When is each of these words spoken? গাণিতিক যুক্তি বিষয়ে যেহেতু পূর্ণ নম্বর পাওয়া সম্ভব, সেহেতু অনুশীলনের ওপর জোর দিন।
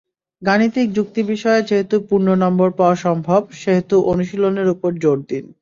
গাণিতিক 0.41 0.87
যুক্তি 0.93 1.21
বিষয়ে 1.23 1.61
যেহেতু 1.61 1.95
পূর্ণ 2.09 2.27
নম্বর 2.35 2.69
পাওয়া 2.71 2.95
সম্ভব, 3.05 3.41
সেহেতু 3.53 3.95
অনুশীলনের 4.11 4.67
ওপর 4.67 4.91
জোর 5.03 5.17
দিন। 5.29 5.45